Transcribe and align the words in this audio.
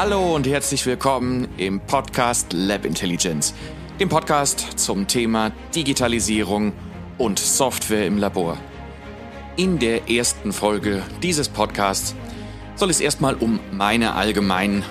Hallo 0.00 0.36
und 0.36 0.46
herzlich 0.46 0.86
willkommen 0.86 1.48
im 1.56 1.80
Podcast 1.80 2.52
Lab 2.52 2.84
Intelligence, 2.84 3.52
dem 3.98 4.08
Podcast 4.08 4.78
zum 4.78 5.08
Thema 5.08 5.50
Digitalisierung 5.74 6.72
und 7.18 7.40
Software 7.40 8.06
im 8.06 8.16
Labor. 8.16 8.58
In 9.56 9.80
der 9.80 10.08
ersten 10.08 10.52
Folge 10.52 11.02
dieses 11.20 11.48
Podcasts 11.48 12.14
soll 12.76 12.90
es 12.90 13.00
erstmal 13.00 13.34
um 13.34 13.58
meine 13.72 14.14
allgemeinen 14.14 14.84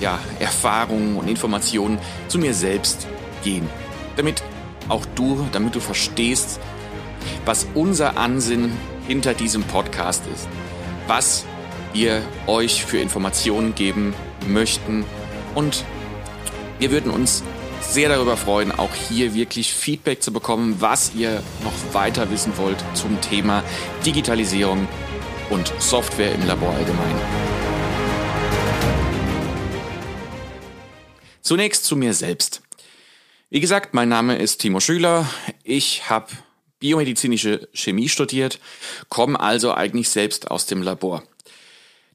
ja, 0.00 0.18
Erfahrungen 0.38 1.16
und 1.16 1.28
Informationen 1.28 1.98
zu 2.28 2.38
mir 2.38 2.54
selbst 2.54 3.06
gehen, 3.44 3.68
damit 4.16 4.42
auch 4.88 5.04
du, 5.16 5.46
damit 5.52 5.74
du 5.74 5.80
verstehst, 5.80 6.60
was 7.44 7.66
unser 7.74 8.16
Ansinnen 8.16 8.72
hinter 9.06 9.34
diesem 9.34 9.64
Podcast 9.64 10.24
ist, 10.34 10.48
was 11.08 11.44
wir 11.92 12.22
euch 12.46 12.86
für 12.86 13.00
Informationen 13.00 13.74
geben 13.74 14.14
möchten. 14.48 15.04
Und 15.54 15.84
wir 16.78 16.90
würden 16.90 17.10
uns 17.10 17.42
sehr 17.80 18.08
darüber 18.08 18.36
freuen, 18.36 18.72
auch 18.72 18.94
hier 18.94 19.34
wirklich 19.34 19.72
Feedback 19.72 20.22
zu 20.22 20.32
bekommen, 20.32 20.76
was 20.80 21.14
ihr 21.14 21.42
noch 21.64 21.94
weiter 21.94 22.30
wissen 22.30 22.56
wollt 22.56 22.82
zum 22.94 23.20
Thema 23.20 23.64
Digitalisierung 24.04 24.86
und 25.50 25.72
Software 25.78 26.34
im 26.34 26.46
Labor 26.46 26.74
allgemein. 26.74 27.14
Zunächst 31.42 31.84
zu 31.84 31.96
mir 31.96 32.14
selbst. 32.14 32.62
Wie 33.48 33.60
gesagt, 33.60 33.94
mein 33.94 34.08
Name 34.08 34.36
ist 34.36 34.58
Timo 34.58 34.78
Schüler. 34.78 35.28
Ich 35.64 36.08
habe 36.08 36.28
biomedizinische 36.78 37.68
Chemie 37.74 38.08
studiert, 38.08 38.60
komme 39.08 39.38
also 39.38 39.74
eigentlich 39.74 40.08
selbst 40.08 40.50
aus 40.50 40.66
dem 40.66 40.82
Labor. 40.82 41.24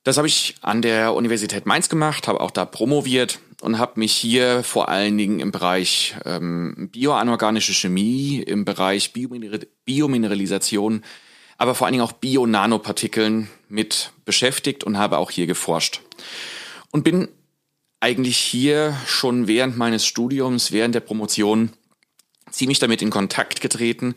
Das 0.05 0.17
habe 0.17 0.27
ich 0.27 0.53
an 0.61 0.83
der 0.83 1.15
Universität 1.15 1.65
Mainz 1.65 1.89
gemacht, 1.89 2.27
habe 2.27 2.39
auch 2.39 2.51
da 2.51 2.63
promoviert 2.63 3.39
und 3.61 3.79
habe 3.79 3.99
mich 3.99 4.13
hier 4.13 4.61
vor 4.61 4.87
allen 4.87 5.17
Dingen 5.17 5.39
im 5.39 5.51
Bereich 5.51 6.15
ähm, 6.25 6.89
bioanorganische 6.91 7.73
Chemie, 7.73 8.37
im 8.37 8.65
Bereich 8.65 9.13
Biomineral 9.13 9.65
Biomineralisation, 9.83 11.03
aber 11.57 11.73
vor 11.73 11.87
allen 11.87 11.93
Dingen 11.93 12.03
auch 12.03 12.11
Bio-Nanopartikeln 12.11 13.49
mit 13.67 14.11
beschäftigt 14.25 14.83
und 14.83 14.99
habe 14.99 15.17
auch 15.17 15.31
hier 15.31 15.47
geforscht. 15.47 16.01
Und 16.91 17.03
bin 17.03 17.27
eigentlich 17.99 18.37
hier 18.37 18.95
schon 19.07 19.47
während 19.47 19.75
meines 19.75 20.05
Studiums, 20.05 20.71
während 20.71 20.93
der 20.93 20.99
Promotion 20.99 21.71
ziemlich 22.51 22.77
damit 22.77 23.01
in 23.01 23.09
Kontakt 23.09 23.59
getreten, 23.59 24.13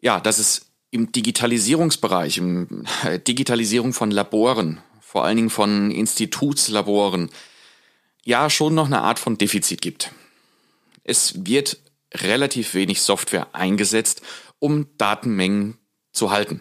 ja, 0.00 0.20
dass 0.20 0.38
es 0.38 0.66
im 0.92 1.10
Digitalisierungsbereich, 1.10 2.38
im 2.38 2.84
äh, 3.04 3.18
Digitalisierung 3.18 3.92
von 3.92 4.12
Laboren, 4.12 4.80
vor 5.10 5.24
allen 5.24 5.38
Dingen 5.38 5.48
von 5.48 5.90
Institutslaboren, 5.90 7.30
ja 8.26 8.50
schon 8.50 8.74
noch 8.74 8.84
eine 8.84 9.00
Art 9.00 9.18
von 9.18 9.38
Defizit 9.38 9.80
gibt. 9.80 10.12
Es 11.02 11.46
wird 11.46 11.78
relativ 12.12 12.74
wenig 12.74 13.00
Software 13.00 13.54
eingesetzt, 13.54 14.20
um 14.58 14.86
Datenmengen 14.98 15.78
zu 16.12 16.30
halten. 16.30 16.60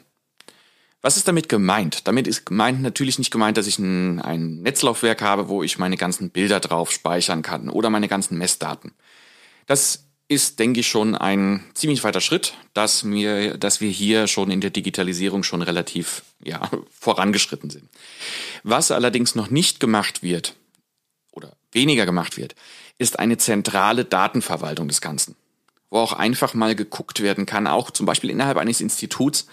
Was 1.02 1.17
ist 1.17 1.28
damit 1.28 1.50
gemeint? 1.50 2.08
Damit 2.08 2.26
ist 2.26 2.45
gemeint 2.45 2.81
natürlich 2.81 3.20
nicht 3.20 3.31
gemeint, 3.31 3.58
dass 3.58 3.67
ich 3.67 3.80
ein, 3.80 4.22
ein 4.22 4.61
Netzlaufwerk 4.61 5.22
habe, 5.22 5.50
wo 5.50 5.61
ich 5.61 5.78
meine 5.78 5.98
ganzen 5.98 6.30
Bilder 6.30 6.61
drauf 6.61 6.89
speichern 6.89 7.42
kann 7.42 7.67
oder 7.70 7.89
meine 7.89 8.08
ganzen 8.08 8.38
Messdaten. 8.38 8.94
Das 9.66 10.06
ist, 10.28 10.59
denke 10.59 10.81
ich, 10.81 10.88
schon 10.88 11.16
ein 11.16 11.64
ziemlich 11.73 12.03
weiter 12.03 12.20
Schritt, 12.20 12.53
dass 12.73 13.09
wir, 13.09 13.58
dass 13.58 13.80
wir 13.80 13.89
hier 13.89 14.28
schon 14.28 14.52
in 14.52 14.59
der 14.59 14.72
Digitalisierung 14.72 15.44
schon 15.44 15.61
relativ 15.61 16.23
ja, 16.44 16.70
vorangeschritten 16.92 17.70
sind. 17.70 17.89
Was 18.64 18.92
allerdings 18.92 19.36
noch 19.36 19.50
nicht 19.50 19.80
gemacht 19.80 20.23
wird 20.23 20.55
oder 21.31 21.55
weniger 21.72 22.05
gemacht 22.05 22.38
wird, 22.38 22.55
ist 22.98 23.20
eine 23.20 23.38
zentrale 23.38 24.04
Datenverwaltung 24.04 24.88
des 24.88 25.02
Ganzen, 25.02 25.36
wo 25.89 25.99
auch 25.99 26.14
einfach 26.14 26.54
mal 26.54 26.76
geguckt 26.76 27.21
werden 27.21 27.45
kann, 27.45 27.67
auch 27.67 27.92
zum 27.92 28.05
Beispiel 28.05 28.30
innerhalb 28.30 28.58
eines 28.58 28.82
Instituts, 28.82 29.48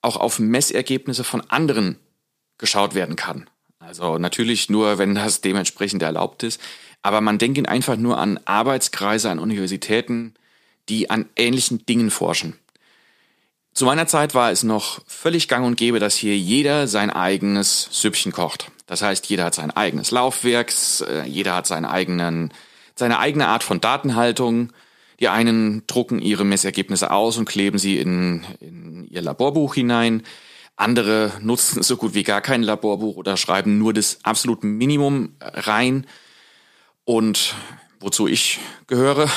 auch 0.00 0.16
auf 0.16 0.38
Messergebnisse 0.38 1.24
von 1.24 1.42
anderen 1.50 1.98
geschaut 2.58 2.94
werden 2.94 3.16
kann. 3.16 3.50
Also 3.78 4.18
natürlich 4.18 4.70
nur, 4.70 4.98
wenn 4.98 5.14
das 5.14 5.42
dementsprechend 5.42 6.02
erlaubt 6.02 6.42
ist. 6.42 6.60
Aber 7.06 7.20
man 7.20 7.38
denke 7.38 7.68
einfach 7.68 7.96
nur 7.96 8.18
an 8.18 8.40
Arbeitskreise, 8.46 9.30
an 9.30 9.38
Universitäten, 9.38 10.34
die 10.88 11.08
an 11.08 11.26
ähnlichen 11.36 11.86
Dingen 11.86 12.10
forschen. 12.10 12.58
Zu 13.74 13.84
meiner 13.84 14.08
Zeit 14.08 14.34
war 14.34 14.50
es 14.50 14.64
noch 14.64 15.02
völlig 15.06 15.46
gang 15.46 15.64
und 15.64 15.76
gäbe, 15.76 16.00
dass 16.00 16.16
hier 16.16 16.36
jeder 16.36 16.88
sein 16.88 17.10
eigenes 17.10 17.88
Süppchen 17.92 18.32
kocht. 18.32 18.72
Das 18.86 19.02
heißt, 19.02 19.24
jeder 19.26 19.44
hat 19.44 19.54
sein 19.54 19.70
eigenes 19.70 20.10
Laufwerk, 20.10 20.72
äh, 21.08 21.22
jeder 21.28 21.54
hat 21.54 21.68
seinen 21.68 21.84
eigenen, 21.84 22.52
seine 22.96 23.20
eigene 23.20 23.46
Art 23.46 23.62
von 23.62 23.80
Datenhaltung. 23.80 24.72
Die 25.20 25.28
einen 25.28 25.86
drucken 25.86 26.18
ihre 26.18 26.44
Messergebnisse 26.44 27.12
aus 27.12 27.38
und 27.38 27.44
kleben 27.44 27.78
sie 27.78 28.00
in, 28.00 28.44
in 28.58 29.06
ihr 29.08 29.22
Laborbuch 29.22 29.76
hinein. 29.76 30.24
Andere 30.74 31.30
nutzen 31.40 31.84
so 31.84 31.96
gut 31.96 32.14
wie 32.14 32.24
gar 32.24 32.40
kein 32.40 32.64
Laborbuch 32.64 33.14
oder 33.14 33.36
schreiben 33.36 33.78
nur 33.78 33.92
das 33.92 34.18
absolute 34.24 34.66
Minimum 34.66 35.36
rein 35.40 36.04
und 37.06 37.54
wozu 38.00 38.26
ich 38.28 38.58
gehöre. 38.86 39.30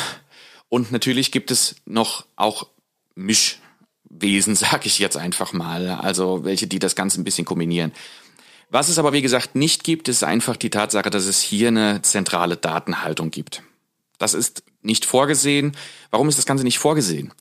Und 0.68 0.92
natürlich 0.92 1.32
gibt 1.32 1.52
es 1.52 1.76
noch 1.86 2.26
auch 2.36 2.68
Mischwesen, 3.16 4.56
sag 4.58 4.86
ich 4.86 5.00
jetzt 5.00 5.16
einfach 5.16 5.54
mal. 5.54 5.90
Also 5.92 6.44
welche, 6.44 6.68
die 6.68 6.80
das 6.80 6.96
Ganze 6.96 7.22
ein 7.22 7.24
bisschen 7.24 7.46
kombinieren. 7.46 7.94
Was 8.70 8.90
es 8.90 9.00
aber, 9.00 9.14
wie 9.14 9.22
gesagt, 9.22 9.56
nicht 9.56 9.84
gibt, 9.84 10.10
ist 10.10 10.24
einfach 10.24 10.58
die 10.58 10.70
Tatsache, 10.70 11.10
dass 11.10 11.26
es 11.26 11.42
hier 11.42 11.70
eine 11.70 12.02
zentrale 12.02 12.58
Datenhaltung 12.58 13.32
gibt. 13.32 13.64
Das 14.20 14.34
ist 14.34 14.64
nicht 14.82 15.06
vorgesehen. 15.06 15.76
Warum 16.12 16.28
ist 16.28 16.38
das 16.38 16.46
Ganze 16.46 16.64
nicht 16.64 16.78
vorgesehen? 16.78 17.34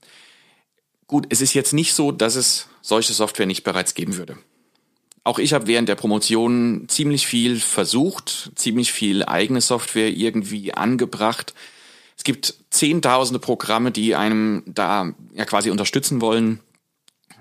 Gut, 1.07 1.27
es 1.31 1.41
ist 1.41 1.55
jetzt 1.55 1.73
nicht 1.73 1.95
so, 1.95 2.13
dass 2.13 2.37
es 2.37 2.69
solche 2.81 3.13
Software 3.13 3.47
nicht 3.47 3.65
bereits 3.65 3.95
geben 3.95 4.17
würde. 4.17 4.39
Auch 5.25 5.39
ich 5.39 5.53
habe 5.53 5.67
während 5.67 5.89
der 5.89 5.95
Promotion 5.95 6.85
ziemlich 6.89 7.27
viel 7.27 7.61
versucht, 7.61 8.53
ziemlich 8.55 8.93
viel 8.93 9.25
eigene 9.25 9.61
Software 9.61 10.09
irgendwie 10.09 10.75
angebracht. 10.75 11.55
Es 12.17 12.25
gibt 12.25 12.55
zehntausende 12.71 13.39
Programme, 13.39 13.91
die 13.91 14.15
einem 14.15 14.63
da 14.67 15.13
ja 15.33 15.45
quasi 15.45 15.71
unterstützen 15.71 16.21
wollen. 16.21 16.61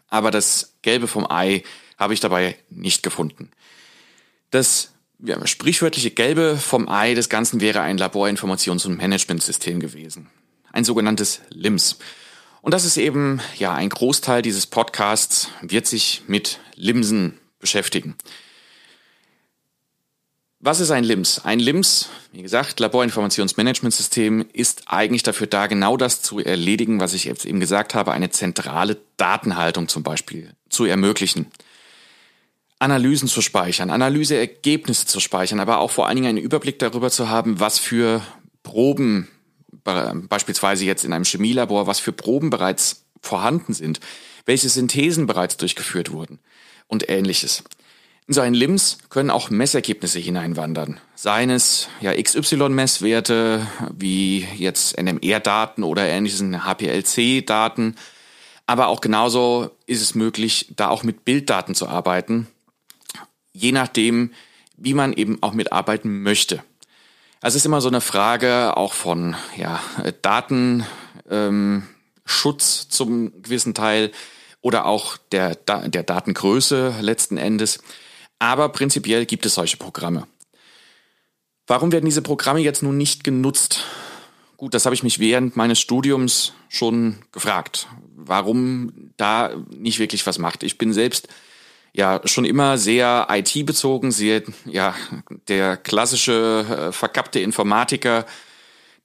Aber 0.08 0.32
das 0.32 0.76
Gelbe 0.82 1.08
vom 1.08 1.30
Ei 1.30 1.64
habe 1.98 2.14
ich 2.14 2.20
dabei 2.20 2.58
nicht 2.70 3.04
gefunden. 3.04 3.52
Das 4.52 4.94
ja, 5.20 5.46
sprichwörtliche 5.48 6.12
Gelbe 6.12 6.58
vom 6.58 6.88
Ei 6.88 7.14
des 7.14 7.30
Ganzen 7.30 7.59
wäre 7.59 7.82
ein 7.82 7.98
Laborinformations- 7.98 8.86
und 8.86 8.98
Managementsystem 8.98 9.80
gewesen. 9.80 10.30
Ein 10.72 10.84
sogenanntes 10.84 11.42
LIMS. 11.50 11.98
Und 12.62 12.74
das 12.74 12.86
ist 12.86 12.98
eben, 12.98 13.42
ja, 13.58 13.74
ein 13.74 13.90
Großteil 13.90 14.42
dieses 14.42 14.68
Podcasts 14.68 15.50
wird 15.62 15.88
sich 15.88 16.24
mit 16.28 16.59
LIMSen 16.76 17.40
beschäftigen. 17.59 18.16
Was 20.59 20.79
ist 20.79 20.90
ein 20.90 21.03
LIMS? 21.03 21.45
Ein 21.45 21.59
LIMS, 21.59 22.09
wie 22.31 22.41
gesagt, 22.41 22.79
Laborinformationsmanagementsystem, 22.79 24.47
ist 24.53 24.84
eigentlich 24.88 25.22
dafür 25.22 25.45
da, 25.45 25.67
genau 25.67 25.97
das 25.97 26.23
zu 26.23 26.40
erledigen, 26.40 27.00
was 27.00 27.13
ich 27.13 27.25
jetzt 27.25 27.46
eben 27.46 27.59
gesagt 27.59 27.94
habe, 27.94 28.12
eine 28.12 28.31
zentrale 28.31 28.97
Datenhaltung 29.17 29.88
zum 29.88 30.01
Beispiel 30.01 30.51
zu 30.69 30.85
ermöglichen. 30.85 31.46
Analysen 32.79 33.28
zu 33.28 33.41
speichern, 33.41 33.91
Analyseergebnisse 33.91 35.06
zu 35.06 35.19
speichern, 35.19 35.59
aber 35.59 35.78
auch 35.78 35.91
vor 35.91 36.07
allen 36.07 36.16
Dingen 36.16 36.29
einen 36.29 36.38
Überblick 36.40 36.79
darüber 36.79 37.12
zu 37.12 37.29
haben, 37.29 37.59
was 37.59 37.78
für 37.78 38.23
Proben, 38.63 39.28
beispielsweise 39.84 40.85
jetzt 40.85 41.06
in 41.06 41.13
einem 41.13 41.23
Chemielabor, 41.23 41.85
was 41.85 42.00
für 42.00 42.12
Proben 42.12 42.50
bereits 42.50 43.06
vorhanden 43.22 43.73
sind, 43.73 44.00
welche 44.46 44.69
Synthesen 44.69 45.28
bereits 45.28 45.57
durchgeführt 45.57 46.12
wurden 46.12 46.40
und 46.87 47.09
ähnliches. 47.09 47.63
In 48.28 48.34
so 48.34 48.41
einen 48.41 48.55
LIMS 48.55 48.97
können 49.09 49.29
auch 49.29 49.49
Messergebnisse 49.49 50.19
hineinwandern. 50.19 50.99
Seien 51.16 51.49
es 51.49 51.87
ja 52.01 52.13
XY-Messwerte 52.13 53.66
wie 53.95 54.45
jetzt 54.57 54.97
NMR-Daten 54.97 55.84
oder 55.84 56.05
ähnlichen 56.05 56.66
HPLC-Daten. 56.66 57.95
Aber 58.66 58.87
auch 58.87 58.99
genauso 58.99 59.72
ist 59.85 60.01
es 60.01 60.13
möglich, 60.13 60.73
da 60.75 60.89
auch 60.89 61.03
mit 61.03 61.23
Bilddaten 61.23 61.73
zu 61.73 61.87
arbeiten. 61.87 62.47
Je 63.53 63.72
nachdem, 63.72 64.34
wie 64.75 64.93
man 64.93 65.13
eben 65.13 65.41
auch 65.41 65.53
mitarbeiten 65.53 66.22
möchte. 66.22 66.61
Also 67.39 67.55
es 67.55 67.61
ist 67.61 67.66
immer 67.66 67.79
so 67.79 67.87
eine 67.87 68.01
Frage 68.01 68.75
auch 68.75 68.91
von 68.91 69.37
ja, 69.55 69.81
Datenschutz 70.22 70.87
ähm, 71.31 71.84
zum 72.89 73.41
gewissen 73.41 73.73
Teil 73.73 74.11
oder 74.67 74.85
auch 74.85 75.16
der, 75.31 75.55
der 75.55 76.03
Datengröße 76.03 76.96
letzten 76.99 77.37
Endes. 77.37 77.79
Aber 78.37 78.67
prinzipiell 78.67 79.25
gibt 79.25 79.46
es 79.46 79.53
solche 79.53 79.78
Programme. 79.78 80.28
Warum 81.67 81.93
werden 81.93 82.03
diese 82.03 82.22
Programme 82.22 82.59
jetzt 82.59 82.84
nun 82.84 82.97
nicht 82.97 83.23
genutzt? 83.23 83.85
Gut, 84.58 84.73
das 84.73 84.84
habe 84.84 84.93
ich 84.93 85.03
mich 85.03 85.19
während 85.19 85.55
meines 85.55 85.79
Studiums 85.79 86.52
schon 86.67 87.19
gefragt. 87.31 87.87
Warum 88.17 89.14
da 89.16 89.52
nicht 89.69 89.99
wirklich 89.99 90.28
was 90.28 90.37
macht? 90.37 90.64
Ich 90.64 90.78
bin 90.78 90.91
selbst 90.91 91.29
ja 91.93 92.20
schon 92.25 92.43
immer 92.43 92.78
sehr 92.78 93.28
IT-bezogen, 93.29 94.11
sehr 94.11 94.43
ja 94.66 94.96
der 95.47 95.78
klassische 95.78 96.90
äh, 96.90 96.91
verkappte 96.91 97.40
Informatiker, 97.40 98.25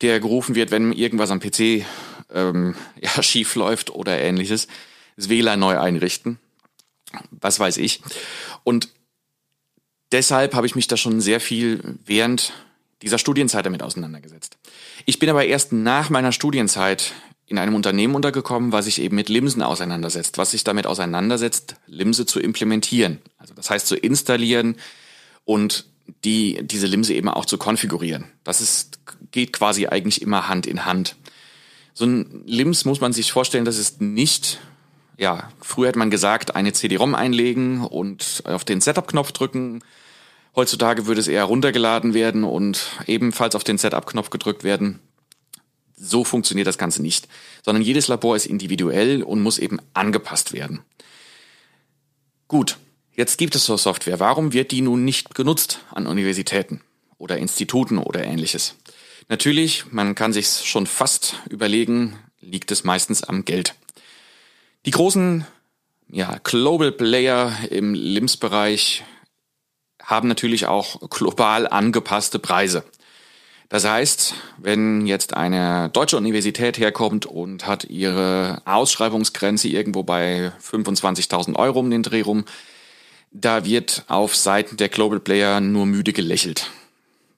der 0.00 0.19
gerufen 0.19 0.56
wird, 0.56 0.73
wenn 0.73 0.91
irgendwas 0.91 1.31
am 1.31 1.38
PC 1.38 1.87
ähm, 2.35 2.75
ja, 3.00 3.23
schief 3.23 3.55
läuft 3.55 3.91
oder 3.91 4.19
ähnliches, 4.19 4.67
das 5.17 5.29
WLAN 5.29 5.61
neu 5.61 5.79
einrichten, 5.79 6.38
was 7.31 7.61
weiß 7.61 7.76
ich. 7.79 8.00
Und 8.64 8.88
deshalb 10.11 10.55
habe 10.55 10.67
ich 10.67 10.75
mich 10.75 10.88
da 10.88 10.97
schon 10.97 11.20
sehr 11.20 11.41
viel 11.41 11.99
während 12.05 12.53
dieser 13.03 13.19
Studienzeit 13.19 13.67
damit 13.67 13.82
auseinandergesetzt. 13.82 14.59
Ich 15.06 15.19
bin 15.19 15.29
aber 15.29 15.44
erst 15.44 15.73
nach 15.73 16.11
meiner 16.11 16.32
Studienzeit 16.32 17.12
in 17.47 17.59
einem 17.59 17.75
Unternehmen 17.75 18.14
untergekommen, 18.14 18.73
was 18.73 18.87
sich 18.87 19.00
eben 19.00 19.17
mit 19.17 19.29
Limsen 19.29 19.62
auseinandersetzt, 19.62 20.38
was 20.38 20.53
sich 20.53 20.64
damit 20.64 20.87
auseinandersetzt, 20.87 21.75
Limse 21.87 22.25
zu 22.25 22.41
implementieren. 22.41 23.19
Also 23.37 23.53
das 23.55 23.69
heißt 23.69 23.87
zu 23.87 23.97
installieren 23.97 24.76
und 25.44 25.87
die, 26.25 26.61
diese 26.62 26.87
Limse 26.87 27.15
eben 27.15 27.29
auch 27.29 27.44
zu 27.44 27.58
konfigurieren. 27.58 28.25
Das 28.44 28.61
ist, 28.61 29.00
geht 29.32 29.53
quasi 29.53 29.87
eigentlich 29.87 30.23
immer 30.23 30.49
Hand 30.49 30.67
in 30.67 30.85
Hand. 30.85 31.17
So 31.94 32.06
ein 32.06 32.43
LIMS 32.47 32.85
muss 32.85 33.00
man 33.00 33.12
sich 33.12 33.32
vorstellen, 33.32 33.65
das 33.65 33.76
ist 33.76 34.00
nicht, 34.00 34.58
ja, 35.17 35.50
früher 35.61 35.88
hat 35.88 35.97
man 35.97 36.11
gesagt, 36.11 36.56
eine 36.56 36.73
CD-ROM 36.73 37.14
einlegen 37.14 37.85
und 37.85 38.43
auf 38.47 38.64
den 38.64 38.81
Setup-Knopf 38.81 39.32
drücken. 39.32 39.82
Heutzutage 40.55 41.06
würde 41.06 41.20
es 41.20 41.29
eher 41.29 41.44
runtergeladen 41.44 42.14
werden 42.14 42.44
und 42.44 42.93
ebenfalls 43.06 43.55
auf 43.55 43.64
den 43.64 43.79
Setup-Knopf 43.79 44.31
gedrückt 44.31 44.64
werden. 44.64 45.00
So 45.97 46.25
funktioniert 46.25 46.67
das 46.67 46.79
Ganze 46.79 47.00
nicht, 47.00 47.29
sondern 47.62 47.82
jedes 47.82 48.09
Labor 48.09 48.37
ist 48.37 48.47
individuell 48.47 49.23
und 49.23 49.41
muss 49.41 49.59
eben 49.59 49.79
angepasst 49.94 50.53
werden. 50.53 50.81
Gut, 52.49 52.79
jetzt 53.15 53.38
gibt 53.38 53.55
es 53.55 53.65
so 53.65 53.76
Software. 53.76 54.20
Warum 54.20 54.53
wird 54.53 54.73
die 54.73 54.82
nun 54.82 55.05
nicht 55.05 55.35
genutzt 55.35 55.81
an 55.91 56.06
Universitäten 56.06 56.81
oder 57.19 57.38
Instituten 57.38 57.99
oder 57.99 58.25
ähnliches? 58.25 58.76
Natürlich, 59.29 59.85
man 59.91 60.15
kann 60.15 60.32
sich 60.32 60.49
schon 60.49 60.87
fast 60.87 61.37
überlegen, 61.49 62.19
liegt 62.41 62.70
es 62.73 62.85
meistens 62.85 63.23
am 63.23 63.44
Geld. 63.44 63.75
Die 64.84 64.90
großen 64.90 65.46
ja, 66.11 66.38
Global 66.43 66.93
Player 66.93 67.52
im 67.70 67.94
LIMS-Bereich 67.94 69.05
haben 70.02 70.29
natürlich 70.29 70.67
auch 70.67 71.08
global 71.08 71.69
angepasste 71.69 72.38
Preise. 72.38 72.84
Das 73.69 73.87
heißt, 73.87 74.34
wenn 74.58 75.06
jetzt 75.06 75.34
eine 75.34 75.88
deutsche 75.88 76.19
Universität 76.19 76.76
herkommt 76.79 77.25
und 77.25 77.67
hat 77.67 77.84
ihre 77.84 78.61
Ausschreibungsgrenze 78.67 79.69
irgendwo 79.69 80.02
bei 80.02 80.52
25.000 80.62 81.56
Euro 81.56 81.79
um 81.79 81.90
den 81.90 82.02
Dreh 82.02 82.20
rum, 82.20 82.44
da 83.31 83.64
wird 83.64 84.05
auf 84.08 84.37
Seiten 84.37 84.76
der 84.76 84.90
Global 84.90 85.20
Player 85.20 85.61
nur 85.61 85.87
müde 85.87 86.12
gelächelt. 86.12 86.70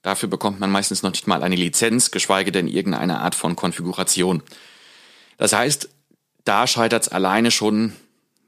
Dafür 0.01 0.27
bekommt 0.27 0.59
man 0.59 0.71
meistens 0.71 1.03
noch 1.03 1.11
nicht 1.11 1.25
mal 1.25 1.41
eine 1.41 1.55
Lizenz, 1.55 2.11
geschweige 2.11 2.51
denn 2.51 2.67
irgendeine 2.67 3.21
Art 3.21 3.33
von 3.33 3.55
Konfiguration. 3.55 4.43
Das 5.37 5.53
heißt, 5.53 5.89
da 6.45 6.67
scheitert 6.67 7.03
es 7.03 7.09
alleine 7.09 7.51
schon, 7.51 7.93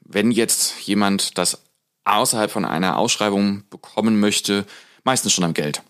wenn 0.04 0.30
jetzt 0.30 0.80
jemand 0.86 1.36
das 1.36 1.62
außerhalb 2.04 2.50
von 2.50 2.64
einer 2.64 2.96
Ausschreibung 2.96 3.64
bekommen 3.68 4.18
möchte, 4.18 4.64
meistens 5.04 5.32
schon 5.32 5.44
am 5.44 5.54
Geld. 5.54 5.82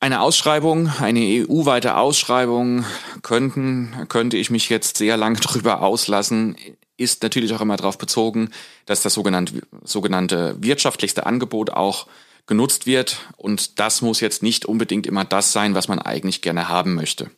Eine 0.00 0.20
Ausschreibung, 0.20 0.92
eine 1.00 1.20
EU-weite 1.20 1.96
Ausschreibung 1.96 2.84
könnten, 3.22 4.06
könnte 4.08 4.36
ich 4.36 4.50
mich 4.50 4.68
jetzt 4.68 4.96
sehr 4.96 5.16
lang 5.16 5.36
drüber 5.40 5.82
auslassen, 5.82 6.56
ist 6.96 7.22
natürlich 7.22 7.52
auch 7.54 7.60
immer 7.60 7.76
darauf 7.76 7.98
bezogen, 7.98 8.50
dass 8.86 9.02
das 9.02 9.14
sogenannte, 9.14 9.62
sogenannte 9.84 10.56
wirtschaftlichste 10.60 11.26
Angebot 11.26 11.70
auch 11.70 12.06
genutzt 12.46 12.86
wird 12.86 13.18
und 13.36 13.78
das 13.78 14.02
muss 14.02 14.20
jetzt 14.20 14.42
nicht 14.42 14.64
unbedingt 14.66 15.06
immer 15.06 15.24
das 15.24 15.52
sein, 15.52 15.74
was 15.74 15.86
man 15.86 15.98
eigentlich 16.00 16.42
gerne 16.42 16.68
haben 16.68 16.94
möchte. 16.94 17.30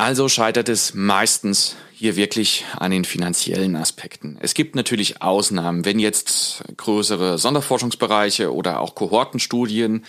Also 0.00 0.30
scheitert 0.30 0.70
es 0.70 0.94
meistens 0.94 1.76
hier 1.92 2.16
wirklich 2.16 2.64
an 2.78 2.90
den 2.90 3.04
finanziellen 3.04 3.76
Aspekten. 3.76 4.38
Es 4.40 4.54
gibt 4.54 4.74
natürlich 4.74 5.20
Ausnahmen, 5.20 5.84
wenn 5.84 5.98
jetzt 5.98 6.64
größere 6.78 7.36
Sonderforschungsbereiche 7.36 8.50
oder 8.54 8.80
auch 8.80 8.94
Kohortenstudien 8.94 10.06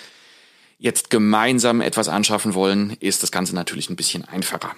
jetzt 0.79 1.09
gemeinsam 1.09 1.81
etwas 1.81 2.07
anschaffen 2.07 2.53
wollen, 2.53 2.95
ist 3.01 3.21
das 3.21 3.33
Ganze 3.33 3.53
natürlich 3.53 3.89
ein 3.89 3.97
bisschen 3.97 4.23
einfacher. 4.23 4.77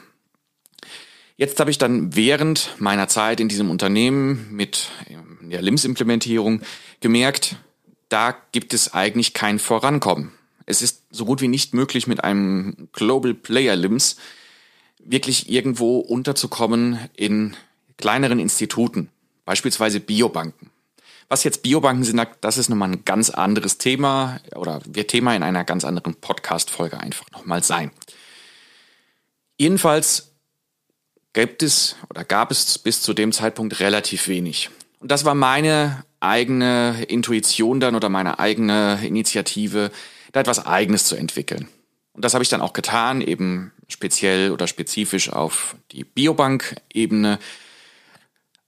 Jetzt 1.38 1.60
habe 1.60 1.70
ich 1.70 1.78
dann 1.78 2.16
während 2.16 2.72
meiner 2.80 3.08
Zeit 3.08 3.40
in 3.40 3.50
diesem 3.50 3.70
Unternehmen 3.70 4.48
mit 4.50 4.90
der 5.42 5.62
LIMS-Implementierung 5.62 6.62
gemerkt, 7.02 7.58
da 8.10 8.36
gibt 8.52 8.74
es 8.74 8.96
eigentlich 8.96 9.36
kein 9.36 9.60
Vorankommen. 9.60 10.32
Es 10.66 10.82
ist 10.82 11.04
so 11.12 11.26
gut 11.26 11.40
wie 11.40 11.50
nicht 11.50 11.76
möglich, 11.76 12.08
mit 12.08 12.24
einem 12.24 12.90
Global 12.94 13.36
Player 13.36 13.76
LIMS 13.76 14.16
wirklich 15.06 15.50
irgendwo 15.50 16.00
unterzukommen 16.00 17.00
in 17.16 17.56
kleineren 17.98 18.40
Instituten, 18.40 19.10
beispielsweise 19.46 20.00
Biobanken. 20.00 20.70
Was 21.30 21.44
jetzt 21.44 21.64
Biobanken 21.64 22.04
sind, 22.04 22.22
das 22.42 22.58
ist 22.58 22.70
nochmal 22.70 22.92
ein 22.92 23.06
ganz 23.06 23.30
anderes 23.30 23.78
Thema 23.78 24.40
oder 24.56 24.82
wird 24.86 25.10
Thema 25.10 25.36
in 25.36 25.44
einer 25.44 25.64
ganz 25.64 25.86
anderen 25.86 26.16
Podcast-Folge 26.16 27.00
einfach 27.00 27.26
nochmal 27.32 27.64
sein. 27.64 27.92
Jedenfalls 29.58 30.32
gibt 31.34 31.64
es 31.64 31.96
oder 32.10 32.24
gab 32.24 32.52
es 32.52 32.78
bis 32.78 33.02
zu 33.02 33.14
dem 33.14 33.32
Zeitpunkt 33.32 33.80
relativ 33.80 34.28
wenig. 34.28 34.70
Und 35.00 35.12
das 35.12 35.26
war 35.26 35.36
meine 35.36 36.06
eigene 36.20 37.04
Intuition 37.08 37.80
dann 37.80 37.96
oder 37.96 38.10
meine 38.10 38.40
eigene 38.40 39.06
Initiative, 39.06 39.92
da 40.32 40.40
etwas 40.40 40.66
Eigenes 40.66 41.06
zu 41.06 41.16
entwickeln. 41.16 41.68
Und 42.14 42.24
das 42.24 42.34
habe 42.34 42.44
ich 42.44 42.50
dann 42.50 42.62
auch 42.62 42.74
getan, 42.74 43.22
eben 43.22 43.72
speziell 43.94 44.52
oder 44.52 44.68
spezifisch 44.68 45.30
auf 45.30 45.76
die 45.92 46.04
Biobank-Ebene 46.04 47.40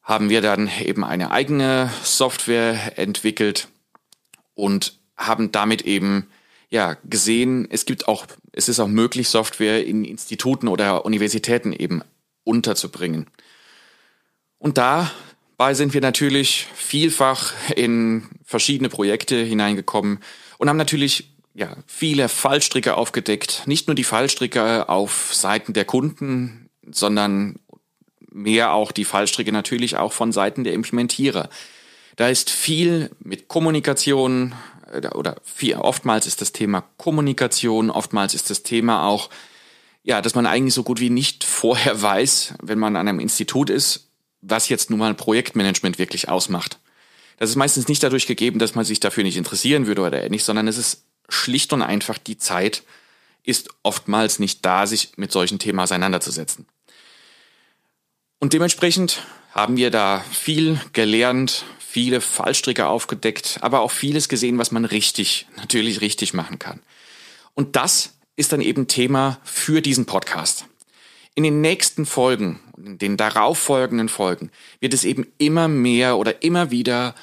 haben 0.01 0.30
wir 0.30 0.42
dann 0.42 0.69
eben 0.83 1.04
eine 1.04 1.31
eigene 1.31 1.92
Software 2.04 2.98
entwickelt 2.98 3.68
und 4.54 5.00
haben 5.18 5.51
damit 5.51 5.81
eben 5.81 6.27
ja 6.69 6.95
gesehen, 7.04 7.68
es 7.69 7.86
gibt 7.86 8.07
auch, 8.07 8.27
es 8.51 8.69
ist 8.69 8.80
auch 8.80 8.88
möglich, 8.88 9.27
Software 9.30 9.86
in 9.86 10.06
Instituten 10.06 10.68
oder 10.68 11.06
Universitäten 11.06 11.74
eben 11.74 12.04
unterzubringen. 12.44 13.25
Und 14.60 14.78
dabei 14.78 15.74
sind 15.74 15.94
wir 15.95 16.01
natürlich 16.01 16.68
vielfach 16.75 17.54
in 17.76 18.30
verschiedene 18.44 18.90
Projekte 18.90 19.38
hineingekommen 19.44 20.19
und 20.59 20.69
haben 20.69 20.78
natürlich 20.78 21.34
ja, 21.56 21.78
viele 21.88 22.28
Fallstricke 22.28 22.95
aufgedeckt. 22.95 23.64
Nicht 23.66 23.88
nur 23.88 23.95
die 23.95 24.04
Fallstricke 24.04 24.90
auf 24.90 25.33
Seiten 25.33 25.71
der 25.71 25.85
Kunden, 25.85 26.69
sondern 26.85 27.59
mehr 28.30 28.74
auch 28.74 28.92
die 28.92 29.06
Fallstricke 29.06 29.54
natürlich 29.54 29.95
auch 29.95 30.12
von 30.12 30.33
Seiten 30.33 30.66
der 30.66 30.74
Implementierer. 30.74 31.50
Da 32.18 32.28
ist 32.28 32.50
viel 32.50 33.09
mit 33.19 33.47
Kommunikation 33.47 34.54
äh, 34.92 35.07
oder 35.07 35.38
viel, 35.44 35.76
oftmals 35.76 36.28
ist 36.28 36.42
das 36.42 36.52
Thema 36.52 36.83
Kommunikation, 36.97 37.90
oftmals 37.90 38.33
ist 38.33 38.50
das 38.50 38.64
Thema 38.64 39.07
auch, 39.07 39.30
ja, 40.04 40.21
dass 40.21 40.35
man 40.35 40.45
eigentlich 40.45 40.74
so 40.74 40.83
gut 40.83 41.00
wie 41.00 41.09
nicht 41.09 41.44
vorher 41.45 42.02
weiß, 42.02 42.56
wenn 42.62 42.80
man 42.80 42.97
an 42.97 43.07
einem 43.07 43.21
Institut 43.21 43.69
ist, 43.69 44.09
was 44.42 44.68
jetzt 44.68 44.90
nun 44.90 45.00
mal 45.00 45.14
Projektmanagement 45.14 46.00
wirklich 46.00 46.28
ausmacht. 46.28 46.80
Das 47.38 47.50
ist 47.50 47.56
meistens 47.56 47.88
nicht 47.88 48.04
dadurch 48.04 48.28
gegeben, 48.28 48.59
dass 48.59 48.76
man 48.76 48.85
sich 48.85 49.00
dafür 49.00 49.24
nicht 49.24 49.38
interessieren 49.38 49.88
würde 49.88 50.02
oder 50.02 50.21
ähnlich, 50.21 50.44
sondern 50.44 50.68
es 50.68 50.78
ist 50.78 51.06
schlicht 51.29 51.73
und 51.73 51.81
einfach 51.81 52.17
die 52.17 52.37
Zeit 52.37 52.83
ist 53.44 53.69
oftmals 53.83 54.39
nicht 54.39 54.65
da, 54.65 54.87
sich 54.87 55.17
mit 55.17 55.31
solchen 55.31 55.59
Themen 55.59 55.79
auseinanderzusetzen. 55.79 56.65
Und 58.39 58.53
dementsprechend 58.53 59.23
haben 59.51 59.77
wir 59.77 59.91
da 59.91 60.23
viel 60.31 60.79
gelernt, 60.94 61.65
viele 61.79 62.19
Fallstricke 62.21 62.87
aufgedeckt, 62.87 63.59
aber 63.61 63.79
auch 63.79 63.91
vieles 63.91 64.27
gesehen, 64.27 64.57
was 64.57 64.71
man 64.71 64.85
richtig, 64.85 65.47
natürlich 65.55 66.01
richtig 66.01 66.33
machen 66.33 66.59
kann. 66.59 66.81
Und 67.53 67.75
das 67.75 68.15
ist 68.35 68.51
dann 68.51 68.61
eben 68.61 68.87
Thema 68.87 69.39
für 69.44 69.81
diesen 69.81 70.05
Podcast. 70.05 70.65
In 71.35 71.44
den 71.44 71.61
nächsten 71.61 72.05
Folgen, 72.05 72.59
in 72.77 72.97
den 72.97 73.17
darauffolgenden 73.17 74.09
Folgen, 74.09 74.51
wird 74.79 74.94
es 74.94 75.05
eben 75.05 75.27
immer 75.37 75.67
mehr 75.67 76.17
oder 76.17 76.44
immer 76.44 76.71
wieder 76.71 77.15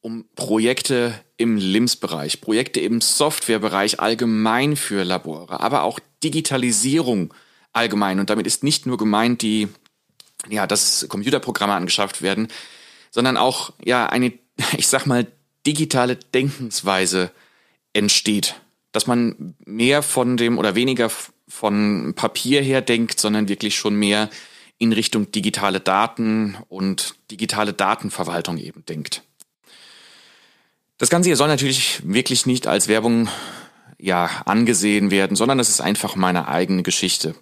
um 0.00 0.26
Projekte 0.36 1.18
im 1.38 1.56
LIMS-Bereich, 1.56 2.40
Projekte 2.40 2.80
im 2.80 3.00
Softwarebereich 3.00 4.00
allgemein 4.00 4.76
für 4.76 5.04
Labore, 5.04 5.60
aber 5.60 5.82
auch 5.82 5.98
Digitalisierung 6.22 7.32
allgemein. 7.72 8.20
Und 8.20 8.28
damit 8.28 8.46
ist 8.46 8.62
nicht 8.62 8.84
nur 8.86 8.98
gemeint 8.98 9.40
die 9.42 9.68
ja, 10.48 10.66
dass 10.66 11.06
Computerprogramme 11.08 11.74
angeschafft 11.74 12.22
werden, 12.22 12.48
sondern 13.10 13.36
auch 13.36 13.72
ja 13.84 14.06
eine, 14.06 14.32
ich 14.76 14.88
sag 14.88 15.06
mal, 15.06 15.26
digitale 15.66 16.16
Denkensweise 16.16 17.30
entsteht. 17.92 18.54
Dass 18.92 19.06
man 19.06 19.54
mehr 19.64 20.02
von 20.02 20.36
dem 20.36 20.58
oder 20.58 20.74
weniger 20.74 21.10
von 21.46 22.14
Papier 22.14 22.62
her 22.62 22.80
denkt, 22.80 23.20
sondern 23.20 23.48
wirklich 23.48 23.76
schon 23.76 23.94
mehr 23.94 24.30
in 24.78 24.92
Richtung 24.92 25.30
digitale 25.32 25.80
Daten 25.80 26.56
und 26.68 27.16
digitale 27.30 27.72
Datenverwaltung 27.72 28.58
eben 28.58 28.84
denkt. 28.86 29.22
Das 30.98 31.10
Ganze 31.10 31.28
hier 31.28 31.36
soll 31.36 31.46
natürlich 31.46 32.00
wirklich 32.04 32.44
nicht 32.44 32.66
als 32.66 32.88
Werbung 32.88 33.28
ja 34.00 34.28
angesehen 34.46 35.12
werden, 35.12 35.36
sondern 35.36 35.60
es 35.60 35.68
ist 35.68 35.80
einfach 35.80 36.16
meine 36.16 36.48
eigene 36.48 36.82
Geschichte, 36.82 37.36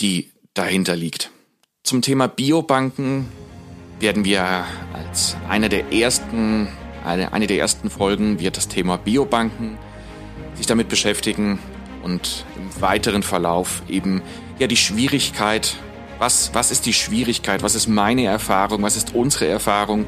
die 0.00 0.30
dahinter 0.52 0.94
liegt. 0.94 1.30
Zum 1.84 2.02
Thema 2.02 2.28
Biobanken 2.28 3.30
werden 3.98 4.26
wir 4.26 4.66
als 4.92 5.36
eine 5.48 5.70
der 5.70 5.90
ersten, 5.90 6.68
eine, 7.02 7.32
eine 7.32 7.46
der 7.46 7.58
ersten 7.58 7.88
Folgen 7.88 8.38
wird 8.38 8.58
das 8.58 8.68
Thema 8.68 8.98
Biobanken 8.98 9.78
sich 10.54 10.66
damit 10.66 10.90
beschäftigen 10.90 11.58
und 12.02 12.44
im 12.56 12.82
weiteren 12.82 13.22
Verlauf 13.22 13.82
eben 13.88 14.20
ja 14.58 14.66
die 14.66 14.76
Schwierigkeit, 14.76 15.76
was, 16.18 16.52
was 16.52 16.70
ist 16.70 16.84
die 16.84 16.92
Schwierigkeit, 16.92 17.62
was 17.62 17.74
ist 17.74 17.86
meine 17.86 18.26
Erfahrung, 18.26 18.82
was 18.82 18.96
ist 18.96 19.14
unsere 19.14 19.46
Erfahrung 19.46 20.04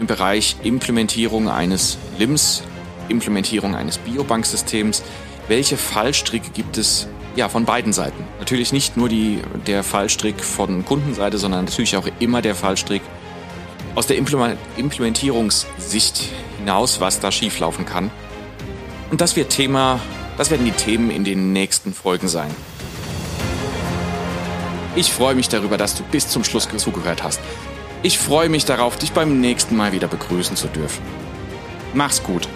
im 0.00 0.06
Bereich 0.06 0.56
Implementierung 0.62 1.48
eines 1.48 1.98
LIMS, 2.18 2.62
Implementierung 3.08 3.74
eines 3.74 3.98
Biobanksystems, 3.98 5.02
welche 5.48 5.76
Fallstricke 5.76 6.50
gibt 6.50 6.78
es 6.78 7.08
ja 7.36 7.48
von 7.48 7.64
beiden 7.64 7.92
Seiten. 7.92 8.24
Natürlich 8.38 8.72
nicht 8.72 8.96
nur 8.96 9.08
die, 9.08 9.40
der 9.66 9.82
Fallstrick 9.82 10.42
von 10.42 10.84
Kundenseite, 10.84 11.38
sondern 11.38 11.64
natürlich 11.64 11.96
auch 11.96 12.08
immer 12.18 12.42
der 12.42 12.54
Fallstrick 12.54 13.02
aus 13.94 14.06
der 14.06 14.16
Implementierungssicht 14.16 16.30
hinaus, 16.58 17.00
was 17.00 17.20
da 17.20 17.32
schieflaufen 17.32 17.86
kann. 17.86 18.10
Und 19.10 19.20
das 19.20 19.36
wird 19.36 19.50
Thema, 19.50 20.00
das 20.36 20.50
werden 20.50 20.66
die 20.66 20.72
Themen 20.72 21.10
in 21.10 21.24
den 21.24 21.52
nächsten 21.52 21.94
Folgen 21.94 22.28
sein. 22.28 22.50
Ich 24.94 25.12
freue 25.12 25.34
mich 25.34 25.48
darüber, 25.48 25.76
dass 25.76 25.94
du 25.94 26.02
bis 26.02 26.28
zum 26.28 26.44
Schluss 26.44 26.68
zugehört 26.76 27.22
hast. 27.22 27.40
Ich 28.02 28.18
freue 28.18 28.48
mich 28.48 28.64
darauf, 28.64 28.96
dich 28.96 29.12
beim 29.12 29.40
nächsten 29.40 29.76
Mal 29.76 29.92
wieder 29.92 30.06
begrüßen 30.06 30.56
zu 30.56 30.68
dürfen. 30.68 31.02
Mach's 31.94 32.22
gut. 32.22 32.48